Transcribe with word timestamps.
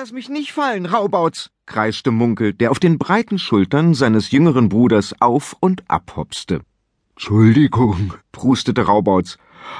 Lass 0.00 0.12
mich 0.12 0.28
nicht 0.28 0.52
fallen, 0.52 0.86
Raubauz, 0.86 1.50
kreischte 1.66 2.12
Munkel, 2.12 2.52
der 2.52 2.70
auf 2.70 2.78
den 2.78 2.98
breiten 2.98 3.36
Schultern 3.36 3.94
seines 3.94 4.30
jüngeren 4.30 4.68
Bruders 4.68 5.12
auf 5.18 5.56
und 5.58 5.82
abhopste. 5.90 6.60
Entschuldigung, 7.16 8.14
prustete 8.30 8.82
Raubauz, 8.82 9.38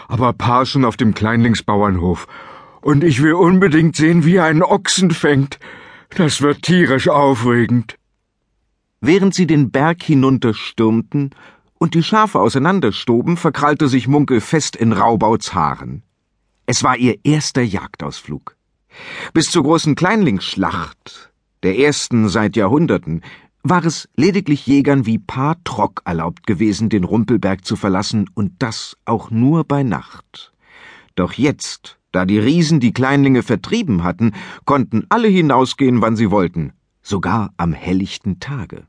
aber 0.09 0.33
Pa 0.33 0.67
schon 0.67 0.85
auf 0.85 0.97
dem 0.97 1.15
Kleinlingsbauernhof. 1.15 2.27
Und 2.81 3.05
ich 3.05 3.23
will 3.23 3.35
unbedingt 3.35 3.95
sehen, 3.95 4.25
wie 4.25 4.35
er 4.35 4.47
einen 4.47 4.65
Ochsen 4.65 5.13
fängt. 5.13 5.61
Das 6.17 6.43
wird 6.43 6.63
tierisch 6.63 7.07
aufregend. 7.07 7.95
Während 9.01 9.37
sie 9.37 9.47
den 9.47 9.71
Berg 9.71 10.03
hinunterstürmten 10.03 11.31
und 11.79 11.95
die 11.95 12.03
Schafe 12.03 12.41
auseinanderstoben, 12.41 13.37
verkrallte 13.37 13.87
sich 13.87 14.09
Munkel 14.09 14.41
fest 14.41 14.75
in 14.75 14.93
Raubauts 14.93 15.55
Haaren. 15.55 16.03
Es 16.67 16.83
war 16.83 16.97
ihr 16.97 17.21
erster 17.23 17.63
Jagdausflug. 17.63 18.58
Bis 19.33 19.51
zur 19.51 19.63
großen 19.63 19.95
Kleinlingsschlacht, 19.95 21.33
der 21.63 21.79
ersten 21.79 22.29
seit 22.29 22.57
Jahrhunderten, 22.57 23.23
war 23.63 23.85
es 23.85 24.09
lediglich 24.17 24.67
Jägern 24.67 25.07
wie 25.07 25.19
Pa 25.19 25.57
Trock 25.65 26.03
erlaubt 26.05 26.47
gewesen, 26.47 26.89
den 26.89 27.05
Rumpelberg 27.05 27.65
zu 27.65 27.77
verlassen, 27.77 28.31
und 28.35 28.53
das 28.59 28.97
auch 29.05 29.31
nur 29.31 29.65
bei 29.65 29.83
Nacht. 29.83 30.53
Doch 31.15 31.33
jetzt, 31.33 31.99
da 32.13 32.25
die 32.25 32.39
Riesen 32.39 32.81
die 32.81 32.93
Kleinlinge 32.93 33.43
vertrieben 33.43 34.05
hatten, 34.05 34.33
konnten 34.65 35.05
alle 35.09 35.29
hinausgehen, 35.29 36.01
wann 36.01 36.17
sie 36.17 36.31
wollten, 36.31 36.73
sogar 37.03 37.53
am 37.57 37.73
helllichten 37.73 38.41
Tage. 38.41 38.87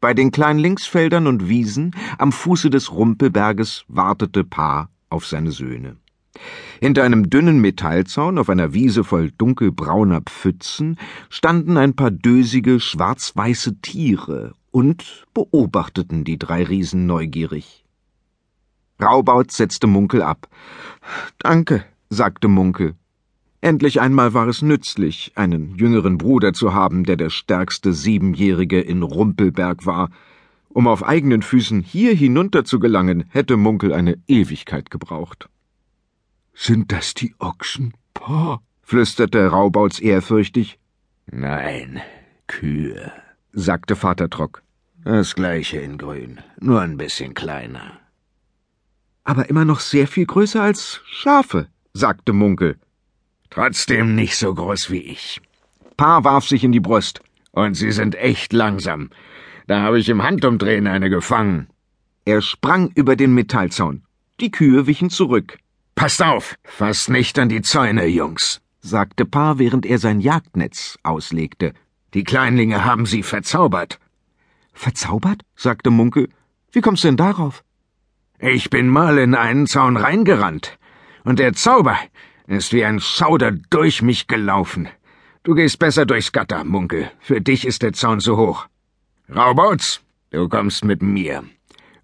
Bei 0.00 0.14
den 0.14 0.30
Kleinlingsfeldern 0.30 1.26
und 1.26 1.48
Wiesen 1.48 1.90
am 2.18 2.30
Fuße 2.30 2.70
des 2.70 2.92
Rumpelberges 2.92 3.84
wartete 3.88 4.44
Pa 4.44 4.88
auf 5.10 5.26
seine 5.26 5.50
Söhne. 5.50 5.96
Hinter 6.80 7.02
einem 7.02 7.28
dünnen 7.28 7.60
Metallzaun 7.60 8.38
auf 8.38 8.48
einer 8.48 8.72
Wiese 8.72 9.02
voll 9.02 9.32
dunkelbrauner 9.32 10.20
Pfützen 10.22 10.96
standen 11.28 11.76
ein 11.76 11.94
paar 11.94 12.10
dösige, 12.10 12.78
schwarz-weiße 12.78 13.80
Tiere 13.80 14.54
und 14.70 15.26
beobachteten 15.34 16.24
die 16.24 16.38
drei 16.38 16.62
Riesen 16.62 17.06
neugierig. 17.06 17.84
Raubaut 19.02 19.50
setzte 19.50 19.86
Munkel 19.86 20.22
ab. 20.22 20.48
Danke, 21.38 21.84
sagte 22.10 22.48
Munkel. 22.48 22.94
Endlich 23.60 24.00
einmal 24.00 24.34
war 24.34 24.46
es 24.46 24.62
nützlich, 24.62 25.32
einen 25.34 25.74
jüngeren 25.74 26.16
Bruder 26.16 26.52
zu 26.52 26.74
haben, 26.74 27.04
der 27.04 27.16
der 27.16 27.30
stärkste 27.30 27.92
Siebenjährige 27.92 28.80
in 28.80 29.02
Rumpelberg 29.02 29.84
war. 29.84 30.10
Um 30.68 30.86
auf 30.86 31.04
eigenen 31.04 31.42
Füßen 31.42 31.80
hier 31.80 32.14
hinunter 32.14 32.64
zu 32.64 32.78
gelangen, 32.78 33.24
hätte 33.30 33.56
Munkel 33.56 33.92
eine 33.92 34.16
Ewigkeit 34.28 34.92
gebraucht. 34.92 35.48
Sind 36.60 36.90
das 36.90 37.14
die 37.14 37.36
Ochsen, 37.38 37.94
Pa? 38.14 38.60
flüsterte 38.82 39.46
Raubauts 39.46 40.00
ehrfürchtig. 40.00 40.80
Nein, 41.30 42.00
Kühe, 42.48 43.12
sagte 43.52 43.94
Vater 43.94 44.28
Trock. 44.28 44.64
Das 45.04 45.36
gleiche 45.36 45.78
in 45.78 45.98
grün, 45.98 46.40
nur 46.58 46.80
ein 46.80 46.96
bisschen 46.96 47.34
kleiner. 47.34 48.00
Aber 49.22 49.48
immer 49.48 49.64
noch 49.64 49.78
sehr 49.78 50.08
viel 50.08 50.26
größer 50.26 50.60
als 50.60 51.00
Schafe, 51.06 51.68
sagte 51.92 52.32
Munkel. 52.32 52.76
Trotzdem 53.50 54.16
nicht 54.16 54.36
so 54.36 54.52
groß 54.52 54.90
wie 54.90 55.02
ich. 55.02 55.40
Pa 55.96 56.24
warf 56.24 56.48
sich 56.48 56.64
in 56.64 56.72
die 56.72 56.80
Brust. 56.80 57.22
Und 57.52 57.74
sie 57.74 57.92
sind 57.92 58.16
echt 58.16 58.52
langsam. 58.52 59.10
Da 59.68 59.82
habe 59.82 60.00
ich 60.00 60.08
im 60.08 60.24
Handumdrehen 60.24 60.88
eine 60.88 61.08
gefangen. 61.08 61.68
Er 62.24 62.42
sprang 62.42 62.90
über 62.96 63.14
den 63.14 63.32
Metallzaun. 63.32 64.02
Die 64.40 64.50
Kühe 64.50 64.88
wichen 64.88 65.08
zurück. 65.08 65.58
Passt 65.98 66.22
auf, 66.22 66.54
fasst 66.62 67.10
nicht 67.10 67.40
an 67.40 67.48
die 67.48 67.60
Zäune, 67.60 68.06
Jungs, 68.06 68.60
sagte 68.80 69.24
Pa, 69.24 69.58
während 69.58 69.84
er 69.84 69.98
sein 69.98 70.20
Jagdnetz 70.20 70.96
auslegte. 71.02 71.72
Die 72.14 72.22
Kleinlinge 72.22 72.84
haben 72.84 73.04
sie 73.04 73.24
verzaubert. 73.24 73.98
Verzaubert? 74.72 75.42
sagte 75.56 75.90
Munkel. 75.90 76.28
Wie 76.70 76.82
kommst 76.82 77.02
du 77.02 77.08
denn 77.08 77.16
darauf? 77.16 77.64
Ich 78.38 78.70
bin 78.70 78.86
mal 78.86 79.18
in 79.18 79.34
einen 79.34 79.66
Zaun 79.66 79.96
reingerannt, 79.96 80.78
und 81.24 81.40
der 81.40 81.54
Zauber 81.54 81.98
ist 82.46 82.72
wie 82.72 82.84
ein 82.84 83.00
Schauder 83.00 83.50
durch 83.50 84.00
mich 84.00 84.28
gelaufen. 84.28 84.88
Du 85.42 85.56
gehst 85.56 85.80
besser 85.80 86.06
durchs 86.06 86.30
Gatter, 86.30 86.62
Munkel. 86.62 87.10
Für 87.18 87.40
dich 87.40 87.66
ist 87.66 87.82
der 87.82 87.92
Zaun 87.92 88.20
zu 88.20 88.36
hoch. 88.36 88.68
Raubauts, 89.28 90.00
du 90.30 90.48
kommst 90.48 90.84
mit 90.84 91.02
mir. 91.02 91.42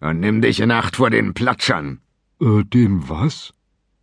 Und 0.01 0.19
nimm 0.19 0.43
dich 0.43 0.59
in 0.59 0.73
Acht 0.73 0.97
vor 0.97 1.11
den 1.11 1.33
Platschern. 1.33 2.01
Äh, 2.41 2.65
den 2.65 3.09
was? 3.09 3.55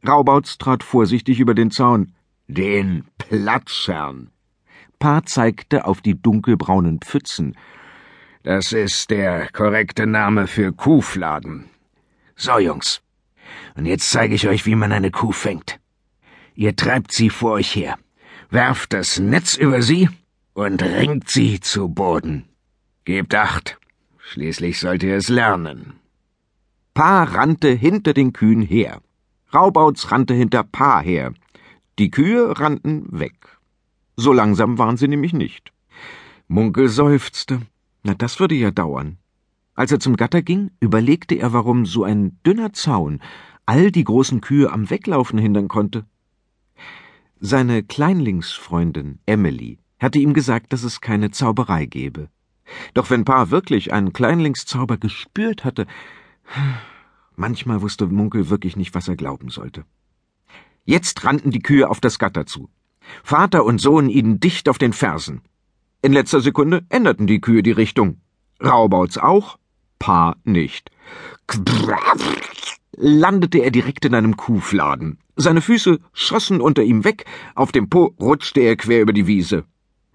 Raubautz 0.07 0.57
trat 0.57 0.83
vorsichtig 0.83 1.39
über 1.39 1.53
den 1.53 1.71
Zaun. 1.71 2.13
Den 2.47 3.05
Platschern. 3.17 4.31
Pa 4.99 5.23
zeigte 5.23 5.85
auf 5.85 6.01
die 6.01 6.19
dunkelbraunen 6.19 6.99
Pfützen. 6.99 7.55
Das 8.43 8.73
ist 8.73 9.11
der 9.11 9.47
korrekte 9.51 10.07
Name 10.07 10.47
für 10.47 10.73
Kuhfladen. 10.73 11.69
So, 12.35 12.57
Jungs. 12.57 13.01
Und 13.75 13.85
jetzt 13.85 14.09
zeige 14.09 14.33
ich 14.33 14.47
euch, 14.47 14.65
wie 14.65 14.75
man 14.75 14.91
eine 14.91 15.11
Kuh 15.11 15.31
fängt. 15.31 15.79
Ihr 16.55 16.75
treibt 16.75 17.11
sie 17.11 17.29
vor 17.29 17.53
euch 17.53 17.75
her, 17.75 17.97
werft 18.49 18.93
das 18.93 19.19
Netz 19.19 19.55
über 19.55 19.81
sie 19.81 20.09
und 20.53 20.81
ringt 20.81 21.29
sie 21.29 21.59
zu 21.59 21.89
Boden. 21.89 22.49
Gebt 23.05 23.35
acht. 23.35 23.77
Schließlich 24.17 24.79
sollt 24.79 25.03
ihr 25.03 25.15
es 25.15 25.29
lernen. 25.29 25.93
Pa 26.93 27.23
rannte 27.23 27.69
hinter 27.69 28.13
den 28.13 28.33
Kühen 28.33 28.61
her. 28.61 29.01
Raubauts 29.53 30.11
rannte 30.11 30.33
hinter 30.33 30.63
Pa 30.63 31.01
her. 31.01 31.33
Die 31.99 32.09
Kühe 32.09 32.59
rannten 32.59 33.07
weg. 33.11 33.59
So 34.15 34.33
langsam 34.33 34.77
waren 34.77 34.97
sie 34.97 35.07
nämlich 35.07 35.33
nicht. 35.33 35.71
Munkel 36.47 36.89
seufzte. 36.89 37.61
Na, 38.03 38.13
das 38.13 38.39
würde 38.39 38.55
ja 38.55 38.71
dauern. 38.71 39.17
Als 39.75 39.91
er 39.91 39.99
zum 39.99 40.15
Gatter 40.15 40.41
ging, 40.41 40.71
überlegte 40.79 41.35
er, 41.35 41.53
warum 41.53 41.85
so 41.85 42.03
ein 42.03 42.37
dünner 42.45 42.73
Zaun 42.73 43.21
all 43.65 43.91
die 43.91 44.03
großen 44.03 44.41
Kühe 44.41 44.71
am 44.71 44.89
Weglaufen 44.89 45.39
hindern 45.39 45.67
konnte. 45.67 46.05
Seine 47.39 47.83
Kleinlingsfreundin 47.83 49.19
Emily 49.25 49.79
hatte 49.99 50.19
ihm 50.19 50.33
gesagt, 50.33 50.73
dass 50.73 50.83
es 50.83 51.01
keine 51.01 51.31
Zauberei 51.31 51.85
gebe. 51.85 52.29
Doch 52.93 53.09
wenn 53.09 53.25
Pa 53.25 53.49
wirklich 53.49 53.93
einen 53.93 54.13
Kleinlingszauber 54.13 54.97
gespürt 54.97 55.63
hatte, 55.63 55.87
Manchmal 57.41 57.81
wusste 57.81 58.05
Munkel 58.05 58.51
wirklich 58.51 58.77
nicht, 58.77 58.93
was 58.93 59.07
er 59.07 59.15
glauben 59.15 59.49
sollte. 59.49 59.83
Jetzt 60.85 61.25
rannten 61.25 61.49
die 61.49 61.63
Kühe 61.63 61.89
auf 61.89 61.99
das 61.99 62.19
Gatter 62.19 62.45
zu. 62.45 62.69
Vater 63.23 63.65
und 63.65 63.81
Sohn 63.81 64.09
ihnen 64.09 64.39
dicht 64.39 64.69
auf 64.69 64.77
den 64.77 64.93
Fersen. 64.93 65.41
In 66.03 66.13
letzter 66.13 66.41
Sekunde 66.41 66.85
änderten 66.89 67.25
die 67.25 67.41
Kühe 67.41 67.63
die 67.63 67.71
Richtung. 67.71 68.21
Raubauts 68.63 69.17
auch, 69.17 69.57
Pa 69.97 70.35
nicht. 70.43 70.91
Landete 72.95 73.57
er 73.57 73.71
direkt 73.71 74.05
in 74.05 74.13
einem 74.13 74.37
Kuhfladen. 74.37 75.17
Seine 75.35 75.61
Füße 75.61 75.97
schossen 76.13 76.61
unter 76.61 76.83
ihm 76.83 77.03
weg, 77.03 77.25
auf 77.55 77.71
dem 77.71 77.89
Po 77.89 78.13
rutschte 78.19 78.59
er 78.59 78.75
quer 78.75 79.01
über 79.01 79.13
die 79.13 79.25
Wiese. 79.25 79.65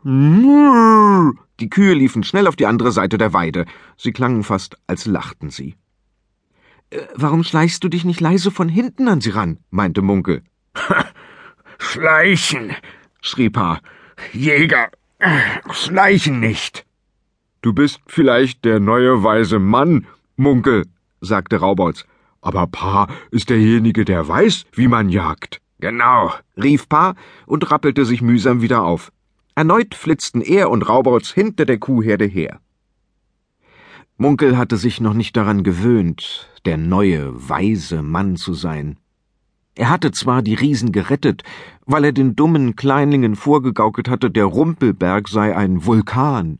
Die 0.04 1.70
Kühe 1.70 1.94
liefen 1.94 2.22
schnell 2.22 2.46
auf 2.46 2.54
die 2.54 2.66
andere 2.66 2.92
Seite 2.92 3.18
der 3.18 3.32
Weide. 3.32 3.66
Sie 3.96 4.12
klangen 4.12 4.44
fast, 4.44 4.76
als 4.86 5.06
lachten 5.06 5.50
sie. 5.50 5.74
Äh, 6.90 7.00
warum 7.14 7.44
schleichst 7.44 7.82
du 7.82 7.88
dich 7.88 8.04
nicht 8.04 8.20
leise 8.20 8.50
von 8.50 8.68
hinten 8.68 9.08
an 9.08 9.20
sie 9.20 9.30
ran? 9.30 9.58
meinte 9.70 10.02
Munkel. 10.02 10.42
Schleichen, 11.78 12.74
schrie 13.20 13.50
Pa. 13.50 13.80
Jäger, 14.32 14.90
schleichen 15.70 16.40
nicht. 16.40 16.86
Du 17.62 17.72
bist 17.72 18.00
vielleicht 18.06 18.64
der 18.64 18.80
neue 18.80 19.22
weise 19.22 19.58
Mann, 19.58 20.06
Munkel, 20.36 20.86
sagte 21.20 21.56
Raubauz. 21.56 22.04
Aber 22.40 22.66
Pa 22.66 23.08
ist 23.30 23.50
derjenige, 23.50 24.04
der 24.04 24.28
weiß, 24.28 24.66
wie 24.72 24.88
man 24.88 25.08
jagt. 25.08 25.60
Genau, 25.80 26.32
rief 26.56 26.88
Pa 26.88 27.14
und 27.46 27.70
rappelte 27.70 28.04
sich 28.04 28.22
mühsam 28.22 28.62
wieder 28.62 28.84
auf. 28.84 29.12
Erneut 29.54 29.94
flitzten 29.94 30.40
er 30.42 30.70
und 30.70 30.88
Raubauz 30.88 31.32
hinter 31.32 31.64
der 31.66 31.78
Kuhherde 31.78 32.26
her. 32.26 32.60
Munkel 34.18 34.56
hatte 34.56 34.78
sich 34.78 34.98
noch 35.02 35.12
nicht 35.12 35.36
daran 35.36 35.62
gewöhnt, 35.62 36.48
der 36.64 36.78
neue, 36.78 37.32
weise 37.50 38.02
Mann 38.02 38.36
zu 38.36 38.54
sein. 38.54 38.96
Er 39.74 39.90
hatte 39.90 40.10
zwar 40.10 40.40
die 40.40 40.54
Riesen 40.54 40.90
gerettet, 40.90 41.42
weil 41.84 42.02
er 42.02 42.12
den 42.12 42.34
dummen 42.34 42.76
Kleinlingen 42.76 43.36
vorgegaukelt 43.36 44.08
hatte, 44.08 44.30
der 44.30 44.46
Rumpelberg 44.46 45.28
sei 45.28 45.54
ein 45.54 45.84
Vulkan. 45.84 46.58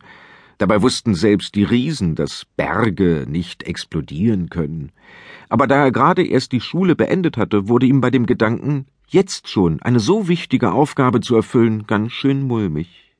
Dabei 0.58 0.82
wussten 0.82 1.14
selbst 1.14 1.54
die 1.54 1.64
Riesen, 1.64 2.14
dass 2.14 2.44
Berge 2.58 3.24
nicht 3.26 3.62
explodieren 3.62 4.50
können. 4.50 4.92
Aber 5.48 5.66
da 5.66 5.76
er 5.76 5.92
gerade 5.92 6.26
erst 6.26 6.52
die 6.52 6.60
Schule 6.60 6.94
beendet 6.94 7.38
hatte, 7.38 7.68
wurde 7.68 7.86
ihm 7.86 8.02
bei 8.02 8.10
dem 8.10 8.26
Gedanken, 8.26 8.84
jetzt 9.08 9.48
schon 9.48 9.80
eine 9.80 10.00
so 10.00 10.28
wichtige 10.28 10.72
Aufgabe 10.72 11.22
zu 11.22 11.34
erfüllen, 11.34 11.86
ganz 11.86 12.12
schön 12.12 12.42
mulmig. 12.42 13.14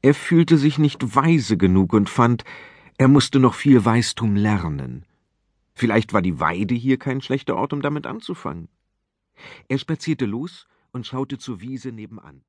Er 0.00 0.14
fühlte 0.14 0.56
sich 0.56 0.78
nicht 0.78 1.14
weise 1.14 1.58
genug 1.58 1.92
und 1.92 2.08
fand, 2.08 2.44
er 2.96 3.08
musste 3.08 3.40
noch 3.40 3.54
viel 3.54 3.84
Weistum 3.84 4.36
lernen. 4.36 5.04
Vielleicht 5.74 6.12
war 6.12 6.22
die 6.22 6.38
Weide 6.38 6.74
hier 6.74 6.98
kein 6.98 7.20
schlechter 7.20 7.56
Ort, 7.56 7.72
um 7.72 7.82
damit 7.82 8.06
anzufangen. 8.06 8.68
Er 9.68 9.78
spazierte 9.78 10.26
los 10.26 10.66
und 10.92 11.06
schaute 11.06 11.38
zur 11.38 11.60
Wiese 11.60 11.90
nebenan. 11.90 12.44